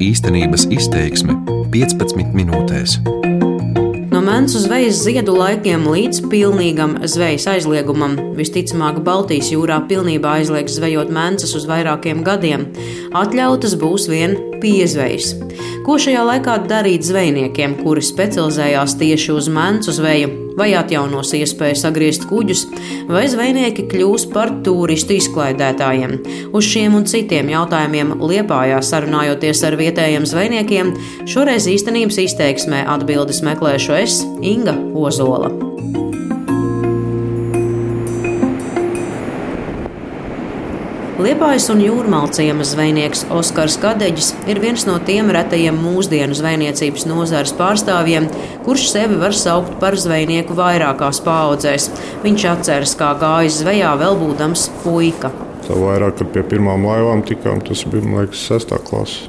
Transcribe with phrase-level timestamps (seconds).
[0.00, 1.34] Īstenības izteiksme
[1.74, 2.94] 15 minūtēs.
[4.08, 8.16] No mēnesi zvejas ziedu laikiem līdz pilnīgam zvejas aizliegumam.
[8.38, 12.70] Visticamāk, Baltijas jūrā pilnībā aizliegs zvejot mēnesis uz vairākiem gadiem.
[13.12, 15.34] Atļautas būs vien piezvejas.
[15.84, 20.39] Ko šajā laikā darīt zvejniekiem, kuri specializējās tieši uz mēnesu zveju?
[20.60, 22.66] Vai atjaunos iespēju sagriezt kuģus,
[23.08, 26.18] vai zvejnieki kļūs par turistu izklaidētājiem.
[26.52, 30.94] Uz šiem un citiem jautājumiem Liepājā sarunājoties ar vietējiem zvejniekiem,
[31.30, 35.69] šoreiz īstenības izteiksmē atbildes meklēšu es, Inga Ozola.
[41.20, 47.52] Liepājas un jūrmāla ciemas zvejnieks Oskars Kadeģis ir viens no tiem retajiem mūsdienu zvejniecības nozares
[47.58, 48.30] pārstāvjiem,
[48.64, 51.90] kurš sevi var saukt par zvejnieku vairākās paudzēs.
[52.24, 55.28] Viņš atceras, kā gājis zvejā vēl būdams puika.
[55.66, 59.28] Tā vairāk, kad pie pirmām laivām tikām, tas bija, man liekas, sestā klase.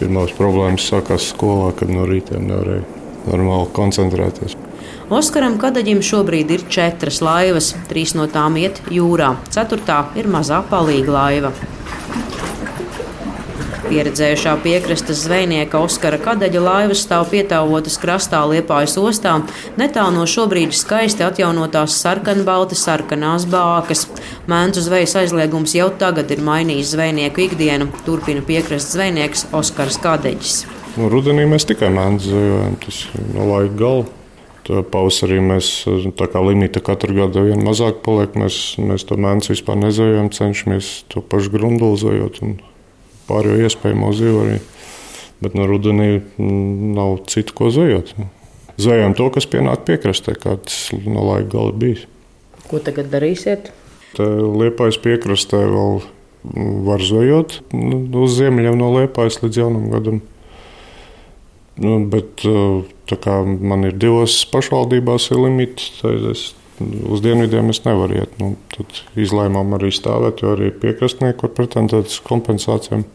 [0.00, 2.82] Pirmās problēmas sākās skolā, kad no rīta nevarēja
[3.30, 4.58] normāli koncentrēties.
[5.08, 11.14] Oskaram Kadaģim šobrīd ir četras laivas, trīs no tām iet jūrā, ceturtā ir mazā palīga
[11.14, 11.52] laiva.
[13.88, 19.38] Pieredzējušā piekrastes zvejnieka Oskara Kadaļa laivas stāv pietāvotas krastā Liepājas ostā,
[19.80, 24.04] netālu no šobrīd skaisti atjaunotās sarkanbalti sarkanās bākas.
[24.44, 30.60] Mēncu zvejas aizliegums jau tagad ir mainījis zvejnieku ikdienu, turpina piekrastes zvejnieks Oskars Kadeģis.
[31.00, 34.17] Nu, rudenī mēs tikai mēnesi zvejojam, tas no laika gala.
[34.68, 35.70] Pavasarī mēs
[36.18, 38.34] tā kā limita katru gadu vien mazāk paliek.
[38.36, 42.58] Mēs, mēs to mēnesi vispār nezējam, cenšamies to pašu grundulu zējot un
[43.30, 44.58] pārējo iespējamo zivu arī.
[45.40, 48.12] Bet no rudenī mm, nav citu, ko zējot.
[48.78, 52.04] Zējam to, kas pienāk piekrastē, kā tas no laika gala bijis.
[52.68, 53.72] Ko tagad darīsiet?
[54.18, 56.00] Liepais piekrastē vēl
[56.86, 60.20] var zvejot nu, uz ziemeļiem no liepais līdz jaunam gadam.
[61.78, 62.42] Nu, bet
[63.60, 65.92] man ir divas pašvaldībās ir limits.
[66.28, 68.34] Es, uz dienvidiem es nevaru iet.
[68.42, 73.06] Nu, tad izlēmām arī stāvēt, jo arī piekrastnieki var pretendēt uz kompensācijām.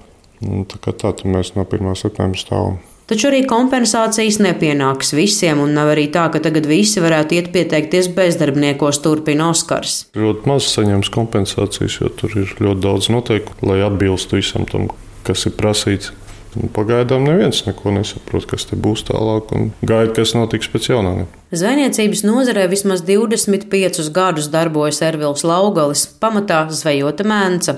[0.44, 1.94] Nu, tā kā tā, tad mēs no 1.
[2.00, 2.82] septembra stāvam.
[3.04, 8.08] Taču arī kompensācijas nepienāks visiem, un nav arī tā, ka tagad visi varētu iet pieteikties
[8.16, 10.06] bezdarbniekos, turpina Oskars.
[10.16, 14.88] Ļoti maz saņems kompensācijas, jo tur ir ļoti daudz noteikumu, lai atbilstu visam tam,
[15.28, 16.14] kas ir prasīts.
[16.60, 21.24] Un pagaidām neviens neko nesaprot, kas te būs tālāk, un gaida, kas notiks pēc jaunā.
[21.54, 27.76] Zvejniecības nozarē vismaz 25 gadus darbojas Ervils Laugalis, pamatā zvejota mēnca.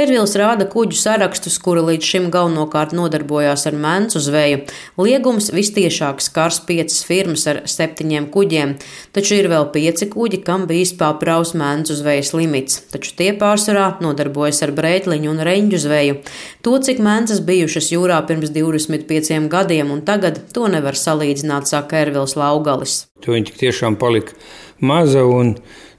[0.00, 4.62] Ervils rāda kuģu sarakstus, kuri līdz šim galvenokārt nodarbojās ar mēncu zveju.
[4.96, 8.72] Liegums vistiešāk skars piecas firmas ar septiņiem kuģiem,
[9.12, 14.62] taču ir vēl pieci kuģi, kam bijis pārpraus mēncu zvejas limits, taču tie pārsvarā nodarbojas
[14.64, 16.16] ar brētliņu un reņģu zveju.
[16.64, 22.38] To, cik mēncas bijušas jūrā pirms 25 gadiem, un tagad to nevar salīdzināt, saka Ervils
[22.40, 23.02] Laugalis.
[23.24, 24.36] To viņa tiešām palika
[24.80, 25.56] maza un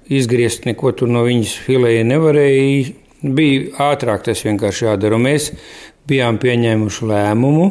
[0.09, 2.95] izgriezt neko no viņas filēja nevarēja.
[3.19, 5.17] Bija ātrāk tas vienkārši jādara.
[5.17, 5.49] Un mēs
[6.09, 7.65] bijām pieņēmuši lēmumu,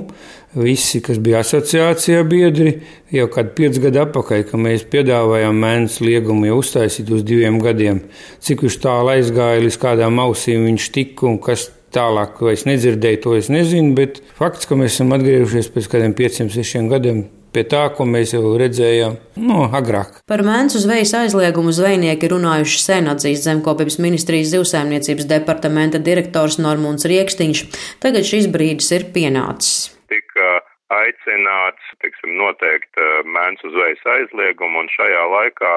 [0.58, 2.74] visi, kas bija asociācijā biedri,
[3.14, 8.04] jau kādu piecu gadu atpakaļ, ka mēs piedāvājām mēnesi liegumu jau uztaisīt uz diviem gadiem.
[8.44, 13.22] Cik viņš tālu aizgāja, līdz kādām ausīm viņš tika un kas tālāk, ko es nedzirdēju,
[13.24, 17.24] to es nezinu, bet fakts, ka mēs esam atgriežušies pēc kādiem pieciem, sešiem gadiem
[17.58, 20.20] pie tā, ko mēs jau redzējām no agrāk.
[20.30, 27.64] Par mēncu zvejas aizliegumu zvejnieki runājuši sen, atzīst Zemkopības ministrijas zivsaimniecības departamenta direktors Normons Rieksniņš.
[28.04, 29.90] Tagad šis brīdis ir pienācis.
[30.12, 30.60] Tika
[30.94, 35.74] aicināts tiksim, noteikt eh, mēncu zvejas aizliegumu, un šajā laikā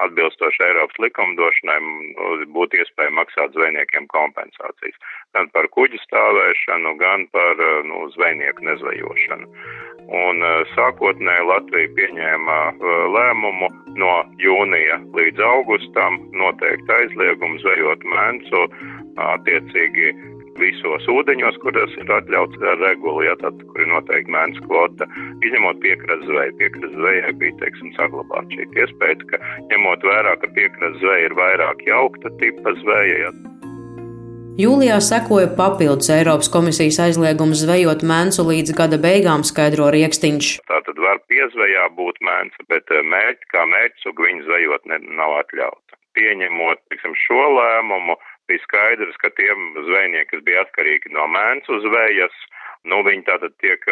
[0.00, 1.78] atbilstoši Eiropas likumdošanai
[2.54, 4.98] būtu iespēja maksāt zvejniekiem kompensācijas.
[5.36, 9.48] Gan par kuģu stāvēšanu, gan par eh, nu, zvejnieku nezvejošanu.
[10.22, 13.70] Un eh, sākotnēji Latvija pieņēma eh, lēmumu
[14.00, 18.66] no jūnija līdz augustam noteikt aizliegumu zvejot mēncu
[19.22, 20.14] attiecīgi
[20.60, 25.08] visos ūdeņos, kuros ir atļauts regula, ja tad, kur ir noteikti mēnesis kvota,
[25.46, 26.58] izņemot piekrastes zveju.
[26.60, 31.86] Piekrastes zvejai bija, teiksim, saglabāt šī iespēja, ka ņemot vērā, ka piekrastes zveja ir vairāk
[31.88, 33.26] jaukta tipa zveja.
[33.26, 33.34] Ja.
[34.60, 40.50] Jūlijā sekoja papildus Eiropas komisijas aizliegums zvejot mēncu līdz gada beigām, skaidro Rieksniņš.
[40.68, 45.38] Tā tad var piezvejā būt mēnce, bet eh, mērķi, kā mērķis, viņu zvejot ne, nav
[45.40, 45.96] atļauta.
[46.12, 48.18] Pieņemot tiksim, šo lēmumu,
[48.52, 52.36] bija skaidrs, ka tiem zvejnieki, kas bija atkarīgi no mēncu zvejas,
[52.84, 53.84] nu, viņi tātad tiek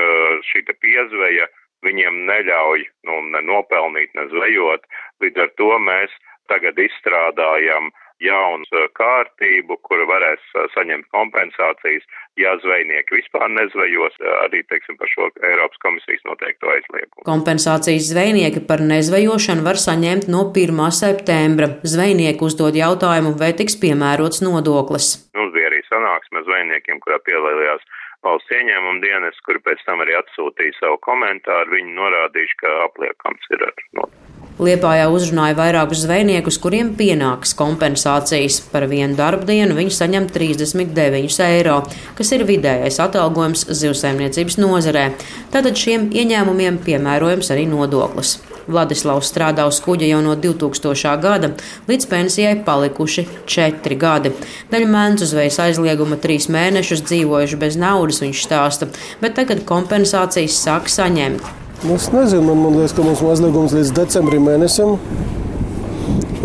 [0.51, 1.49] šī piezveja,
[1.87, 4.85] viņiem neļauj, nu, ne nopelnīt, ne zvejot.
[5.25, 6.13] Līdz ar to mēs
[6.53, 7.89] tagad izstrādājam
[8.25, 12.05] jaunu uh, kārtību, kura varēs uh, saņemt kompensācijas,
[12.41, 17.25] ja zvejnieki vispār nezvejos, uh, arī, teiksim, par šo Eiropas komisijas noteikto aizliegumu.
[17.29, 20.83] Kompensācijas zvejnieki par nezvejošanu var saņemt no 1.
[20.97, 21.71] septembra.
[21.95, 25.13] Zvejnieki uzdod jautājumu, vai tiks piemērots nodoklis.
[25.39, 27.87] Mums bija arī sanāksme zvejniekiem, kurā piedalījās
[28.27, 31.79] valsts ieņēmuma dienas, kuri pēc tam arī atsūtīja savu komentāru.
[31.79, 34.30] Viņi norādījuši, ka apliekams ir ar nodokli.
[34.61, 38.59] Liepājā uzrunāja vairākus zvejniekus, kuriem pienāks kompensācijas.
[38.69, 41.79] Par vienu darba dienu viņi saņem 39 eiro,
[42.19, 45.07] kas ir vidējais atalgojums zivsaimniecības nozarē.
[45.55, 48.35] Tātad šiem ieņēmumiem piemērojams arī nodoklis.
[48.69, 51.15] Vladislavs strādā uz kuģa jau no 2000.
[51.25, 51.51] gada,
[51.89, 54.35] līdz pensijai palikuši četri gadi.
[54.69, 58.93] Daļa mēnešu zvejas aizlieguma trīs mēnešus dzīvojuši bez naudas, viņš stāsta,
[59.25, 61.49] bet tagad kompensācijas sāk saņemt.
[61.83, 64.99] Nu, es nezinu, man, man liekas, ka mums ir aizliegums līdz decembrim mēnesim.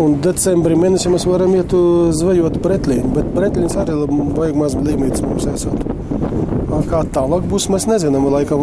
[0.00, 1.74] Un decembrī mēnesī mēs varam iet
[2.16, 5.84] zvejot pretlīnu, bet pretlīns arī vajag maz līmītas mums esot.
[6.86, 8.28] Kā tālāk būs, mēs nezinām.
[8.30, 8.62] Laikam,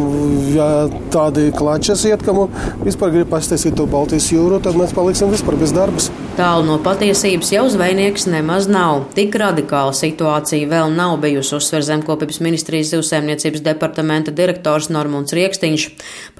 [0.55, 0.67] ja
[1.11, 5.59] tādi klačas iet, ka mums vispār grib pastāstīt to Baltijas jūru, tad mēs paliksim vispār
[5.59, 6.07] bez darbas.
[6.33, 9.03] Tālu no patiesības jau zvejnieks nemaz nav.
[9.13, 15.85] Tik radikāla situācija vēl nav bijusi, uzsver Zemkopības ministrijas zivsēmniecības departamenta direktors Normons Rieksniņš.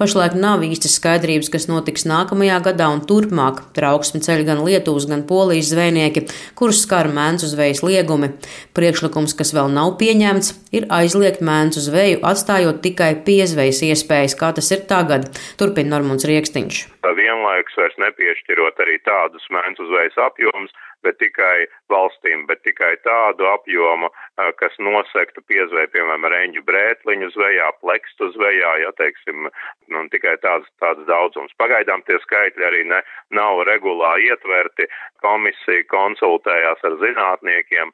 [0.00, 3.60] Pašlaik nav īsti skaidrības, kas notiks nākamajā gadā un turpmāk.
[3.76, 6.26] Trauksmi ceļ gan Lietuvas, gan Polijas zvejnieki,
[6.58, 8.32] kurus skar mēncu zvejas liegumi.
[8.74, 14.70] Priekšlikums, kas vēl nav pieņemts, ir aizliegt mēncu zveju, atstājot tikai piezvejas iespējas, kā tas
[14.74, 15.28] ir tagad,
[15.60, 16.80] turpina Normons Rieksniņš.
[17.18, 20.72] Vienlaikus vairs nepiešķirot arī tādus mēncu zvejas apjomus,
[21.04, 24.10] bet tikai valstīm, bet tikai tādu apjomu,
[24.60, 29.48] kas nosektu piezvēju, piemēram, reņģu brētliņu zvejā, plekstu zvejā, ja teiksim,
[29.92, 31.54] nu, tikai tāds, tāds daudzums.
[31.60, 33.02] Pagaidām tie skaitļi arī ne,
[33.36, 34.88] nav regulā ietverti.
[35.24, 37.92] Komisija konsultējās ar zinātniekiem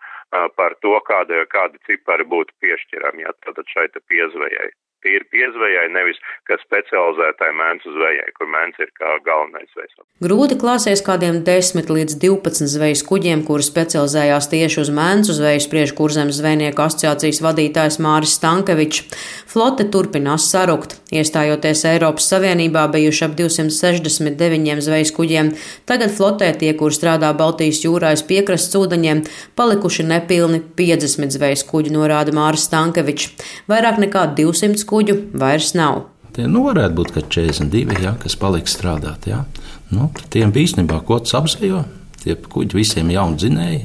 [0.57, 4.71] par to, kāda, kādi cipari būtu piešķirami, ja tad šai te piezvejai
[5.05, 6.19] tīri piezvejai, nevis
[6.49, 9.99] kā specializētai mēncu zvejai, kur mēns ir kā galvenais zvejas.
[10.21, 15.95] Grūti klāsies kādiem 10 līdz 12 zvejas kuģiem, kuri specializējās tieši uz mēncu zveju, spriež
[15.97, 19.07] kurzemes zvejnieku asociācijas vadītājs Māris Stankevičs.
[19.51, 20.99] Flote turpinās sarukt.
[21.11, 25.51] Iestājoties Eiropas Savienībā, bijuši ap 269 zvejas kuģiem.
[25.89, 29.25] Tagad flotē tie, kur strādā Baltijas jūrā aiz piekrastes ūdeņiem,
[29.59, 33.33] palikuši nepilni 50 zvejas kuģi, norāda Māris Stankevičs.
[33.71, 36.05] Vairāk nekā 200 kuģu vairs nav.
[36.35, 39.27] Tie nu, varētu būt 42, ja, kas paliks strādāt.
[39.31, 39.45] Ja.
[39.91, 41.85] Nu, tiem bija īstenībā kods apzvejo,
[42.23, 43.81] tie kuģi visiem jauni dzinēji,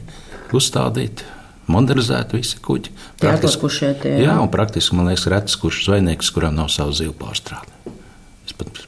[0.55, 1.31] uzstādīti.
[1.65, 2.91] Modernizēti visi kuģi.
[3.17, 7.94] Praktiski, jā, jā, un praktiski man liekas, redzams, kurš zvejnieks, kuram nav savu zivu pārstrādi.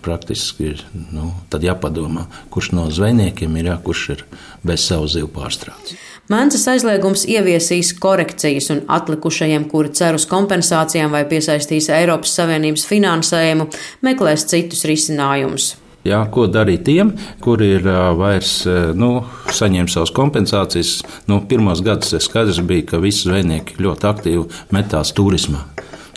[0.02, 4.22] Praktiski ir nu, jāpadomā, kurš no zvejniekiem ir, jā, kurš ir
[4.64, 5.98] bez savu zivu pārstrādes.
[6.32, 13.68] Mēnesis aizliegums ieviesīs korekcijas un atlikušajiem, kuri cer uz kompensācijām vai piesaistīs Eiropas Savienības finansējumu,
[14.04, 15.74] meklēs citus risinājumus.
[16.08, 17.88] Jā, ko darīt tiem, kuri ir
[18.20, 18.62] vairs
[18.96, 19.12] nu,
[19.52, 20.92] saņēmuši savas kompensācijas?
[21.28, 25.66] Nu, pirmos gadus skaidrs bija, ka visi zvejnieki ļoti aktīvi metās turismā,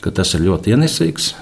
[0.02, 1.32] ka tas ir ļoti ienesīgs.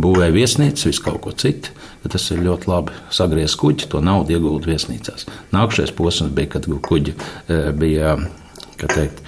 [0.00, 1.74] Būvēja viesnīcas, visu kaut ko citu.
[2.02, 5.28] Tas ir ļoti labi sagriezt kuģi, to naudu iegūt viesnīcās.
[5.54, 7.14] Nākamais posms bija, kad kuģi
[7.78, 8.16] bija
[8.82, 9.20] teikt,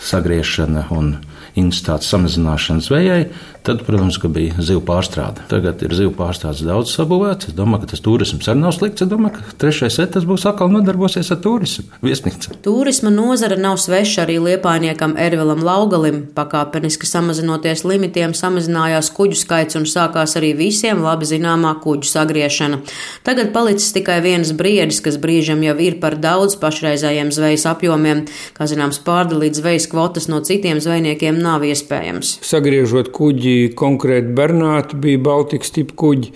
[0.00, 1.16] sagriešana un
[1.56, 3.26] intensitātes samazināšana zvejai,
[3.66, 5.42] tad, protams, bija zivu pārstrāde.
[5.50, 7.50] Tagad ir zivu pārstrādes daudz sabūvēts.
[7.50, 9.02] Es domāju, ka tas turisms arī nav slikts.
[9.02, 12.54] Es domāju, ka trešais etaps būs atkal nodarbosies ar turismu viesnīcu.
[12.64, 16.22] Turisma nozara nav sveša arī liepainiekam Ervilam Laugalim.
[16.36, 22.80] Pakāpeniski samazinoties limitiem, samazinājās kuģu skaits un sākās arī visiem labi zināmā kuģu sagriešana.
[23.26, 28.24] Tagad palicis tikai viens briedis, kas brīžam jau ir par daudz pašreizējiem zvejas apjomiem.
[28.56, 32.38] Kā zināms, pārdalīt zvejas kvotas no citiem zvejniekiem nav iespējams.
[32.46, 36.32] Sagriežot kuģi konkrēti Bernāti, bija Baltikas tipa kuģi.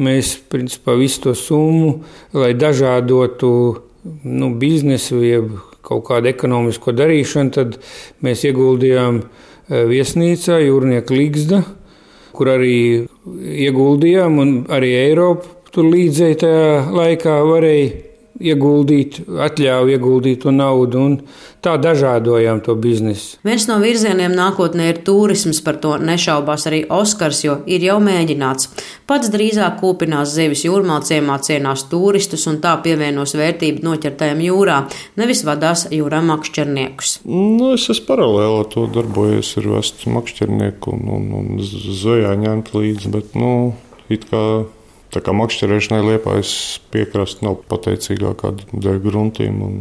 [0.00, 2.00] Mēs principā visu to summu,
[2.36, 3.50] lai dažādotu
[4.24, 5.52] nu, biznesu, jeb
[5.84, 7.78] kaut kādu ekonomisko darīšanu, tad
[8.24, 11.62] mēs ieguldījām e, viesnīcā Jūrnieka Ligzda,
[12.36, 12.76] kur arī
[13.66, 18.09] ieguldījām, un arī Eiropa tur līdzēja tajā laikā varēja
[18.40, 21.16] ieguldīt, atļauju ieguldīt to naudu, un
[21.64, 23.38] tā dažādojām to biznesu.
[23.44, 28.70] Viens no virzieniem nākotnē ir turisms, par to nešaubās arī Oskars, jo ir jau mēģināts.
[29.10, 34.80] Pats drīzāk kūpinās zivis jūrmāciemā, cienās turistus un tā pievienos vērtību noķertajam jūrā,
[35.20, 37.20] nevis vadās jūrā makšķerniekus.
[37.28, 42.74] Nu, es esmu paralēli ar to darbojies, ir vest makšķernieku un, un, un zvejā ņemt
[42.76, 43.74] līdzi, bet, nu,
[44.10, 44.44] it kā
[45.10, 46.52] Tā kā makšķerēšanai liepājas
[46.94, 49.64] piekrasta nav pateicīgākā dēļ gruntīm.
[49.66, 49.80] Un,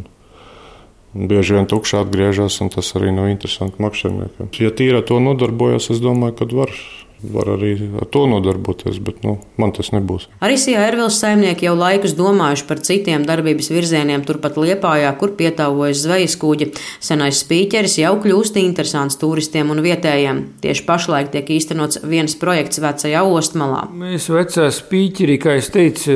[1.09, 4.51] Bieži vien tukšā atgriežas, un tas arī nav interesanti makšķerniekiem.
[4.61, 6.73] Ja tīri ar to nodarbojas, es domāju, ka var
[7.23, 10.27] var arī ar to nodarboties, bet nu, man tas nebūs.
[10.43, 16.03] Arī Sijā Ervils saimnieki jau laikus domājuši par citiem darbības virzieniem turpat Liepājā, kur pietāvojas
[16.05, 16.69] zvejas kuģi.
[17.03, 20.43] Senais spīķeris jau kļūst interesants turistiem un vietējiem.
[20.63, 23.85] Tieši pašlaik tiek īstenots viens projekts vecajā ostmalā.
[23.91, 26.15] Mēs vecā spīķerī, kā es teicu,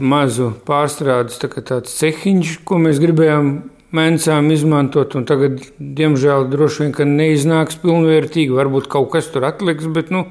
[0.00, 3.54] mazu pārstrādes tā tāds cehiņš, ko mēs gribējām
[3.96, 8.54] mēncām izmantot, un tagad, diemžēl, droši vien neiznāks pilnvērtīgi.
[8.54, 10.26] Varbūt kaut kas tur atliks, bet nu,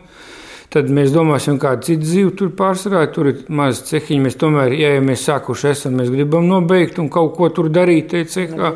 [0.73, 3.13] tad mēs domāsim, kādu citu zīvi tur pārstrādāt.
[3.17, 4.23] Tur ir maz cehiņi.
[4.27, 8.15] Mēs tomēr, ja, ja mēs sākuši esam, mēs gribam nobeigt un kaut ko tur darīt
[8.31, 8.73] cehā.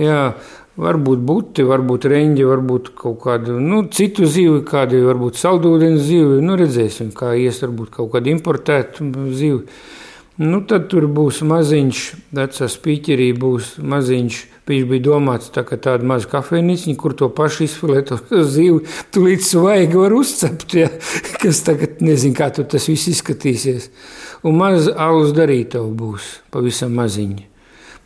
[0.00, 0.24] Jā,
[0.72, 6.38] Varbūt būti, varbūt reņģi, varbūt kaut kādu nu, citu zīvi, kāda varbūt saldūdens zīve.
[6.40, 9.04] Nu, redzēsim, kā ies varbūt kaut kādu importētu
[9.36, 9.66] zīvi.
[10.40, 11.98] Nu, tad tur būs maziņš,
[12.32, 14.38] vecā spīķerī būs maziņš.
[14.62, 18.16] Viņš bija domāts tā, tāda maza kafejnīca, kur to pašu izfilēto
[18.54, 20.76] zīvi tūlīt svaigi var uzcept.
[20.78, 20.88] Ja,
[21.42, 23.90] kas tagad nezinu, kā tas viss izskatīsies.
[24.48, 27.51] Un maz alus darītavu būs pavisam maziņa.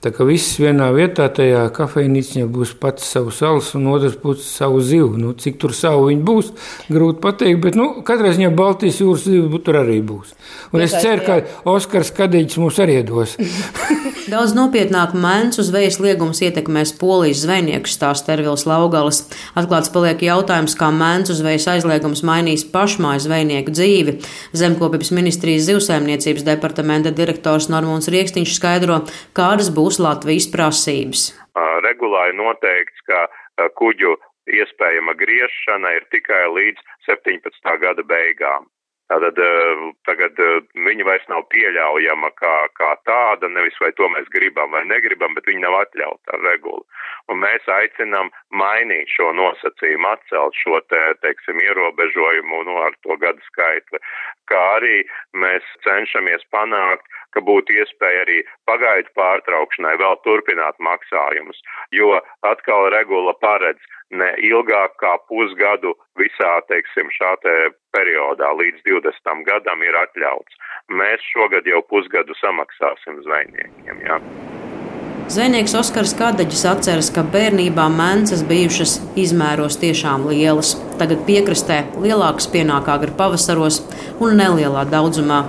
[0.05, 4.83] Tā kā viss vienā vietā, tajā kafejnīcā būs pats savs salas un otrs puses savu
[4.85, 5.17] zivu.
[5.19, 6.53] Nu, cik tur savu viņi būs,
[6.93, 10.37] grūti pateikt, bet nu, katrā ziņā Baltijas jūras zivi tur arī būs.
[10.77, 11.41] Un es ceru, ka
[11.73, 13.39] Oskars Kadīģis mums arī dos.
[14.27, 19.21] Daudz nopietnāk mēncu zvejas liegums ietekmēs polijas zvejnieku stāstu Ervils Laugalis.
[19.55, 24.17] Atklāts paliek jautājums, kā mēncu zvejas aizliegums mainīs pašmāju zvejnieku dzīvi.
[24.51, 28.99] Zemkopības ministrijas zivsaimniecības departamenta direktors Normons Rieksniņš skaidro,
[29.39, 31.29] kādas būs Latvijas prasības?
[31.87, 33.29] Regulāri noteikts, ka
[33.79, 34.19] kuģu
[34.59, 37.79] iespējama griešana ir tikai līdz 17.
[37.79, 38.67] gada beigām.
[39.07, 39.39] Tātad
[40.09, 40.41] tagad
[40.87, 45.47] viņa vairs nav pieļaujama kā, kā tāda, nevis vai to mēs gribam vai negribam, bet
[45.47, 46.83] viņa nav atļauta ar regulu.
[47.31, 53.47] Un mēs aicinām mainīt šo nosacījumu, atcelt šo te, teiksim, ierobežojumu nu, ar to gadu
[53.47, 54.03] skaitli,
[54.51, 54.99] kā arī
[55.39, 61.63] mēs cenšamies panākt, ka būtu iespēja arī pagaidu pārtraukšanai vēl turpināt maksājumus,
[61.95, 62.17] jo
[62.49, 67.55] atkal regula paredz ne ilgāk kā pusgadu visā, teiksim, šā te
[67.97, 70.61] periodā līdz 20 gadam ir atļauts.
[71.01, 74.07] Mēs šogad jau pusgadu samaksāsim zvejniekiem.
[74.07, 74.21] Jā.
[75.27, 80.77] Zvejnieks Oskars Kadaģis atceras, ka bērnībā mēnesis bijušas izmēros tiešām lielas.
[81.01, 83.81] Tagad piekrastē lielākas pienāk agri pavasaros
[84.23, 85.41] un nelielā daudzumā.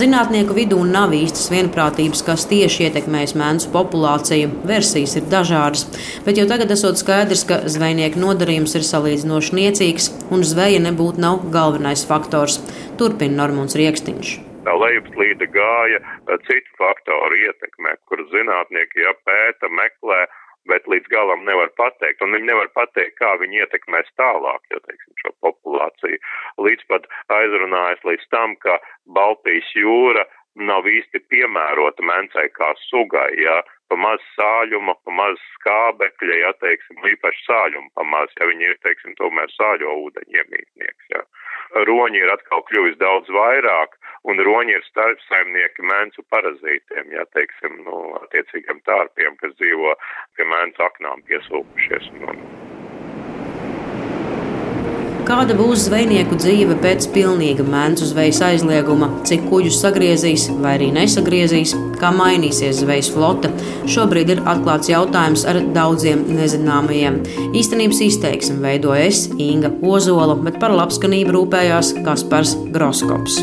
[0.00, 4.48] Zinātnieku vidū nav īstas vienprātības, kas tieši ietekmēs mēnesu populāciju.
[4.72, 5.84] Versijas ir dažādas,
[6.24, 11.44] bet jau tagad esot skaidrs, ka zvejnieku nodarījums ir salīdzinoši niecīgs un zveja nebūtu nav
[11.52, 12.62] galvenais faktors.
[12.96, 14.38] Turpina Normons Rieksniņš
[14.68, 16.02] tā lejupslīde gāja
[16.44, 20.26] citu faktoru ietekmē, kur zinātnieki jāpēta, meklē,
[20.68, 22.20] bet līdz galam nevar pateikt.
[22.24, 26.20] Un viņi nevar pateikt, kā viņi ietekmēs tālāk, jo, teiksim, šo populāciju.
[26.66, 27.08] Līdz pat
[27.38, 28.76] aizrunājas līdz tam, ka
[29.16, 30.26] Baltijas jūra
[30.58, 36.98] nav īsti piemērota mencei kā sugai, ja pa maz sāļuma, pa maz skābekļa, ja teiksim,
[37.14, 41.22] īpaši sāļuma pa maz, ja viņi ir, teiksim, tomēr sāļo ūdeņu iemītnieks, ja.
[41.88, 48.00] Roņi ir atkal kļuvis daudz vairāk, un roņi ir starpsaimnieki mēncu parazītiem, ja teiksim, nu,
[48.24, 49.94] attiecīgiem tārpiem, kas dzīvo
[50.36, 52.10] pie mēncu aknām piesūkušies.
[52.18, 52.42] Un,
[55.28, 61.74] Kāda būs zvejnieku dzīve pēc pilnīga mēncu zvejas aizlieguma, cik kuģus sagriezīs vai arī nesagriezīs,
[62.00, 63.50] kā mainīsies zvejas flote,
[63.92, 67.20] šobrīd ir atklāts jautājums ar daudziem nezināmajiem.
[67.52, 73.42] Īstenības izteiksmi veidoja es, Inga Ozola, bet par labskanību rūpējās Kaspars Groskops.